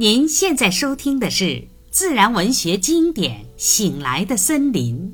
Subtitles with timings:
[0.00, 5.12] 您现在收听的是自然文学经典《醒来的森林》，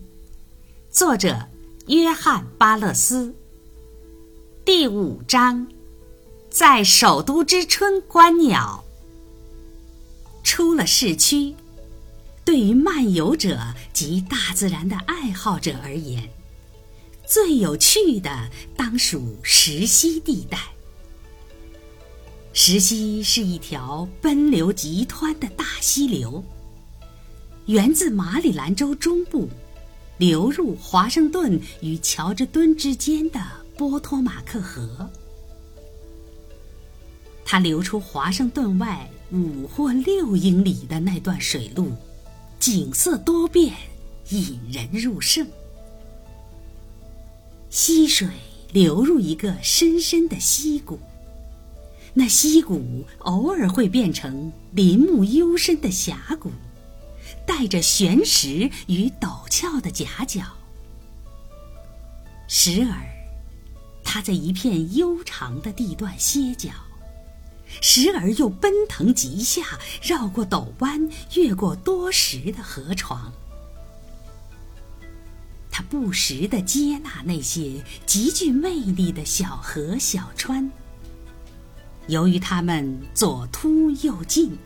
[0.94, 1.48] 作者
[1.86, 3.34] 约翰·巴勒斯。
[4.62, 5.66] 第五章，
[6.50, 8.84] 在首都之春观鸟。
[10.42, 11.54] 出了市区，
[12.44, 13.58] 对于漫游者
[13.94, 16.28] 及大自然的爱好者而言，
[17.26, 20.73] 最有趣的当属石溪地带。
[22.56, 26.42] 石溪是一条奔流急湍的大溪流，
[27.66, 29.48] 源自马里兰州中部，
[30.18, 33.40] 流入华盛顿与乔治敦之间的
[33.76, 35.10] 波托马克河。
[37.44, 41.90] 它流出华盛顿外五或六英里的那段水路，
[42.60, 43.74] 景色多变，
[44.28, 45.44] 引人入胜。
[47.68, 48.28] 溪水
[48.70, 51.00] 流入一个深深的溪谷。
[52.16, 56.52] 那溪谷偶尔会变成林木幽深的峡谷，
[57.44, 60.44] 带着悬石与陡峭的夹角；
[62.46, 63.02] 时而，
[64.04, 66.70] 它在一片悠长的地段歇脚；
[67.82, 69.62] 时而又奔腾急下，
[70.00, 73.32] 绕过陡弯，越过多石的河床。
[75.68, 80.70] 它不时地接纳那些极具魅力的小河小川。
[82.06, 84.56] 由于它们左凸右进，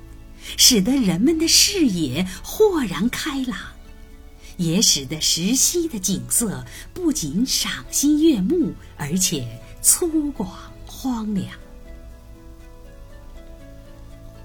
[0.56, 3.58] 使得人们的视野豁然开朗，
[4.56, 9.46] 也使得石溪的景色不仅赏心悦目，而且
[9.80, 10.46] 粗犷
[10.86, 11.46] 荒凉。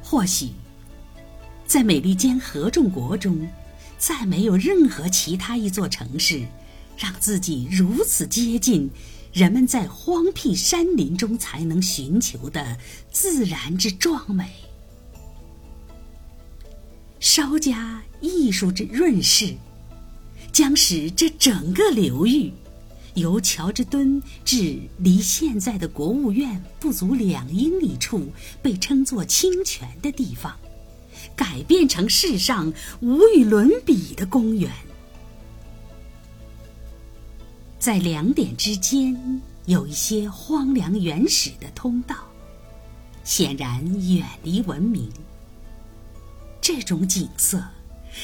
[0.03, 0.49] 或许，
[1.65, 3.49] 在美利坚合众国中，
[3.97, 6.45] 再没有任何其他一座城市，
[6.95, 8.87] 让自己如此接近。
[9.33, 12.77] 人们在荒僻山林中才能寻求的
[13.11, 14.47] 自然之壮美，
[17.19, 19.55] 稍加艺术之润饰，
[20.51, 22.51] 将使这整个流域，
[23.15, 28.31] 由乔治敦至离现在的国务院不足两英里处
[28.61, 30.55] 被称作清泉的地方，
[31.35, 32.71] 改变成世上
[33.01, 34.71] 无与伦比的公园。
[37.83, 42.15] 在两点之间有一些荒凉原始的通道，
[43.25, 45.11] 显然远离文明。
[46.61, 47.61] 这种景色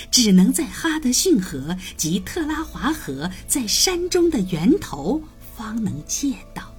[0.09, 5.21] 只能在哈德逊河及特拉华河在山中的源头
[5.57, 6.73] 方能见到。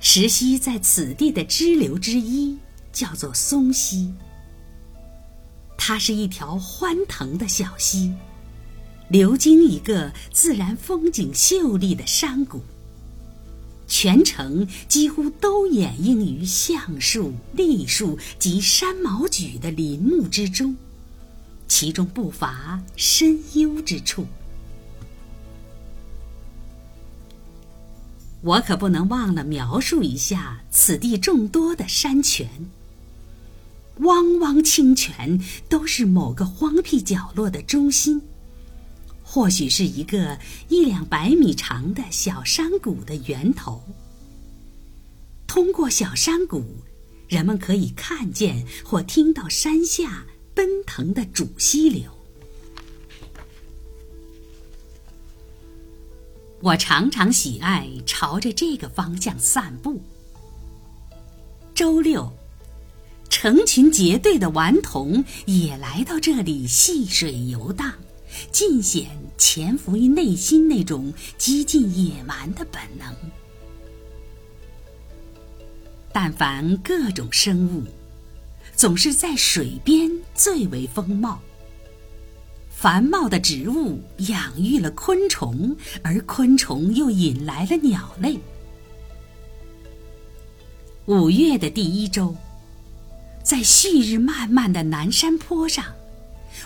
[0.00, 2.56] 石溪在此地的支流之一
[2.90, 4.14] 叫做松溪，
[5.76, 8.14] 它是一条欢腾的小溪。
[9.08, 12.60] 流经一个自然风景秀丽的山谷，
[13.86, 20.76] 全程几乎都掩映于橡树、栗树及山毛榉的林木之中，
[21.66, 24.26] 其中不乏深幽之处。
[28.42, 32.48] 我可不能忘了描述一下此地众多的山泉。
[34.00, 38.22] 汪汪清泉都是某个荒僻角落的中心。
[39.30, 40.38] 或许是一个
[40.70, 43.82] 一两百米长的小山谷的源头。
[45.46, 46.64] 通过小山谷，
[47.28, 50.24] 人们可以看见或听到山下
[50.54, 52.10] 奔腾的主溪流。
[56.62, 60.02] 我常常喜爱朝着这个方向散步。
[61.74, 62.32] 周六，
[63.28, 67.92] 成群结队的顽童也来到这里戏水游荡。
[68.50, 73.14] 尽显潜伏于内心那种激进野蛮的本能。
[76.12, 77.84] 但凡各种生物，
[78.74, 81.40] 总是在水边最为丰茂。
[82.70, 88.38] 繁茂的植物养育了昆虫，而昆虫又引来了鸟类。
[91.06, 92.36] 五月的第一周，
[93.42, 95.84] 在旭日漫漫的南山坡上。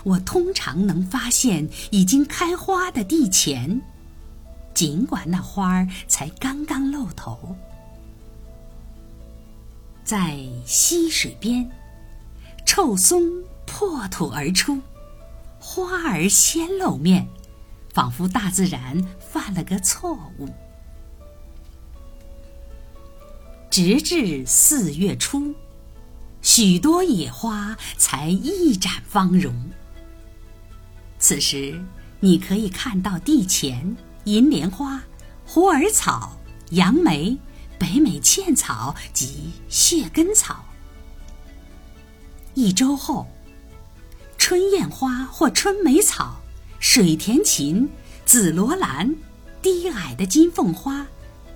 [0.03, 3.81] 我通常能发现已经开花的地钱，
[4.73, 7.55] 尽管那花儿才刚刚露头。
[10.03, 11.69] 在溪水边，
[12.65, 13.21] 臭松
[13.65, 14.81] 破土而出，
[15.59, 17.27] 花儿先露面，
[17.93, 20.49] 仿佛大自然犯了个错误。
[23.69, 25.55] 直至四月初，
[26.41, 29.55] 许多野花才一展芳容。
[31.23, 31.81] 此时，
[32.19, 35.01] 你可以看到地钱、银莲花、
[35.45, 36.37] 虎耳草、
[36.71, 37.37] 杨梅、
[37.79, 40.65] 北美茜草及血根草。
[42.55, 43.25] 一周后，
[44.37, 46.41] 春燕花或春梅草、
[46.77, 47.89] 水田芹、
[48.25, 49.15] 紫罗兰、
[49.61, 51.07] 低矮的金凤花、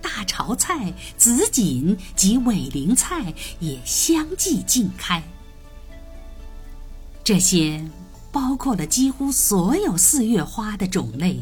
[0.01, 5.21] 大潮菜、紫堇及尾翎菜也相继竞开。
[7.21, 7.85] 这些
[8.37, 11.39] 包括了几乎所有四月花的种类，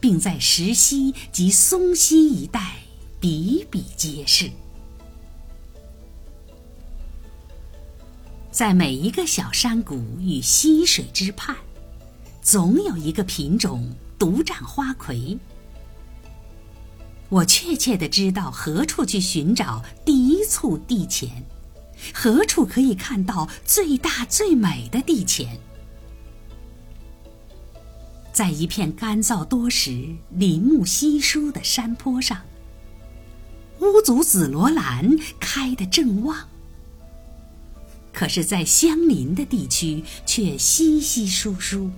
[0.00, 2.76] 并在石溪及松溪一带
[3.20, 4.50] 比比皆是。
[8.50, 11.54] 在每一个小山谷与溪水之畔，
[12.40, 13.86] 总有一个品种
[14.18, 15.38] 独占花魁。
[17.28, 21.44] 我确切的知道何处去寻找第一簇地钱。
[22.14, 25.60] 何处可以看到最大最美的地钱？
[28.38, 32.40] 在一片干燥多石、林木稀疏的山坡上，
[33.80, 36.38] 乌祖紫罗兰开得正旺。
[38.12, 41.90] 可是，在相邻的地区却稀稀疏疏。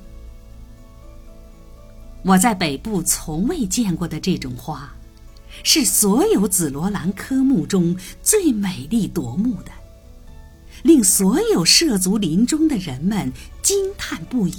[2.22, 4.90] 我在北部从未见过的这种花，
[5.62, 9.70] 是所有紫罗兰科目中最美丽夺目的。
[10.84, 14.54] 令所有涉足林中的人们惊叹不已。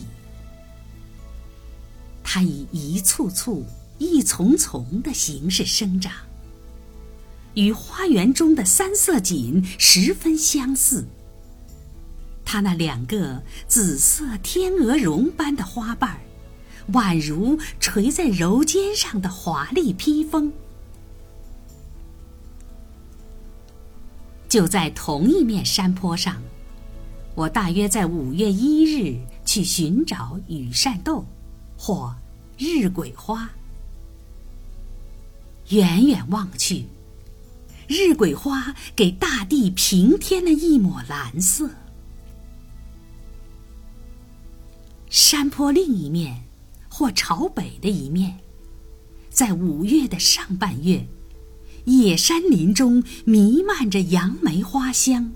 [2.33, 3.66] 它以一簇簇、
[3.98, 6.13] 一丛丛的形式生长，
[7.56, 11.06] 与花园中的三色堇十分相似。
[12.45, 16.22] 它那两个紫色天鹅绒般的花瓣，
[16.94, 20.54] 宛如垂在柔肩上的华丽披风。
[24.48, 26.42] 就在同一面山坡上，
[27.36, 31.25] 我大约在五月一日去寻找羽扇豆，
[31.83, 32.16] 或
[32.60, 33.50] 日晷花。
[35.69, 36.86] 远远望去，
[37.88, 41.72] 日晷花给大地平添了一抹蓝色。
[45.10, 46.44] 山坡另一面，
[46.88, 48.38] 或朝北的一面，
[49.31, 51.04] 在五月的上半月。
[51.86, 55.31] 野山林中弥漫着杨梅花香。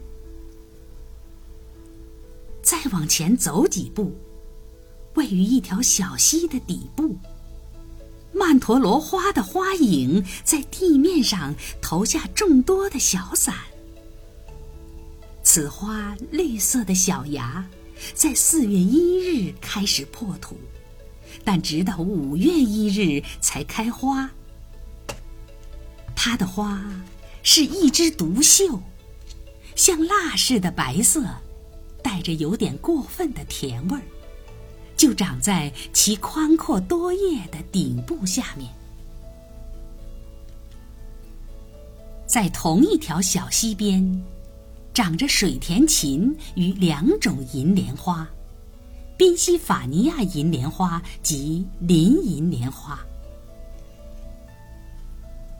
[2.61, 4.15] 再往前走几步，
[5.15, 7.17] 位于一条小溪的底部，
[8.33, 13.55] 曼陀罗花的花影在地面上投下众多的小伞。
[15.43, 17.65] 此花绿色的小芽，
[18.13, 20.57] 在四月一日开始破土，
[21.43, 24.29] 但直到五月一日才开花。
[26.15, 26.83] 它的花
[27.43, 28.81] 是一枝独秀，
[29.75, 31.23] 像蜡似的白色，
[32.03, 34.01] 带着有点过分的甜味儿，
[34.95, 38.69] 就长在其宽阔多叶的顶部下面。
[42.25, 44.23] 在同一条小溪边，
[44.93, 48.27] 长着水田芹与两种银莲花：
[49.15, 52.99] 宾夕法尼亚银莲花及林银莲花。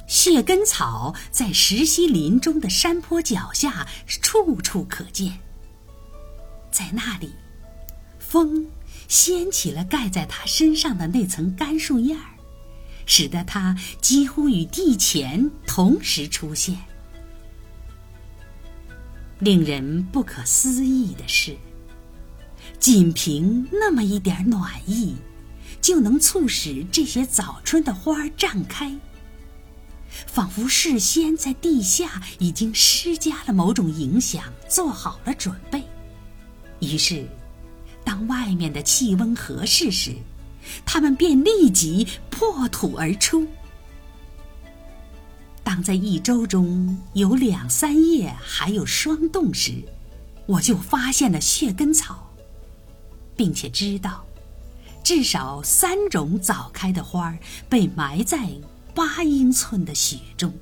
[0.08, 5.40] 血根草在石溪林中的山坡脚下处处可见，
[6.72, 7.32] 在那里，
[8.20, 8.66] 风
[9.08, 12.26] 掀起了盖在他身上的那层干树叶儿，
[13.06, 16.78] 使得它几乎与地前同时出现。
[19.40, 21.56] 令人不可思议的是，
[22.80, 25.16] 仅凭那么一点暖意，
[25.82, 28.98] 就能促使这些早春的花儿绽开。
[30.28, 35.84] 仿佛事先在地下已经施加了某种影响，做好了准备。
[36.80, 37.28] 于是，
[38.06, 40.14] 当外面的气温合适时，
[40.86, 43.46] 它们便立即破土而出。
[45.64, 49.74] 当在一周中有两三叶还有霜冻时，
[50.46, 52.32] 我就发现了血根草，
[53.36, 54.24] 并且知道，
[55.04, 58.48] 至少三种早开的花儿被埋在。
[58.94, 60.54] 八英寸的雪中。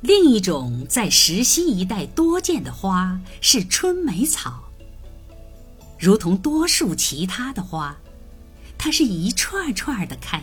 [0.00, 4.62] 另一种在石溪一带多见的花是春梅草。
[5.98, 7.98] 如同多数其他的花，
[8.78, 10.40] 它是一串串的开。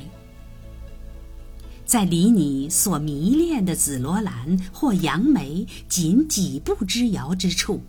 [1.85, 7.81] 在离你所迷恋的紫罗兰或杨梅仅几步之遥之处，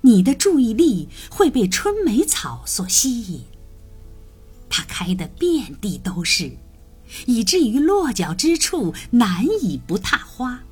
[0.00, 3.42] 你的注意力会被春梅草所吸引。
[4.70, 6.56] 它开得遍地都是，
[7.26, 10.62] 以至于落脚之处难以不踏花。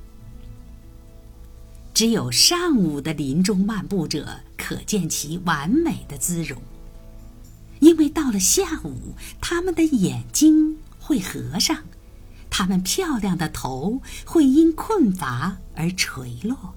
[1.97, 6.61] 只有上午的林中漫步者可见其完美的姿容，
[7.79, 11.75] 因为到了下午，他们的眼睛会合上，
[12.51, 16.71] 他们漂亮的头会因困乏而垂落。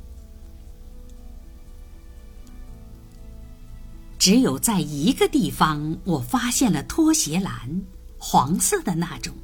[4.19, 7.83] 只有在一个地方，我发现了拖鞋兰，
[8.17, 9.35] 黄色的那种。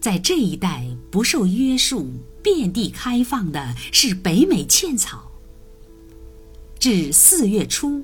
[0.00, 2.08] 在这一带不受约束、
[2.54, 5.30] 遍地开放的是北美茜草。
[6.78, 8.02] 至四月初，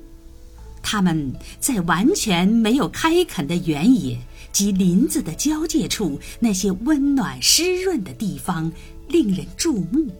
[0.81, 4.19] 它们在完全没有开垦的原野
[4.51, 8.71] 及林子的交界处，那些温暖湿润的地方
[9.07, 10.11] 令人注目。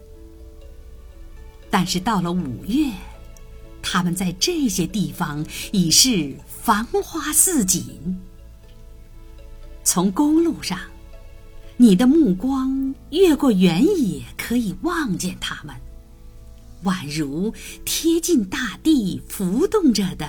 [1.70, 2.92] 但是到了五月，
[3.82, 8.18] 它们在这些地方已是繁花似锦。
[9.84, 10.80] 从公路上。
[11.78, 15.76] 你的目光越过原野，可以望见它们，
[16.86, 17.54] 宛如
[17.84, 20.26] 贴近大地、浮动着的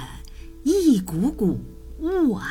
[0.64, 1.60] 一股股
[2.00, 2.42] 雾霭。